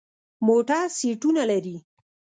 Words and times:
موټر 0.47 0.83
سیټونه 0.97 1.43
لري. 1.51 1.75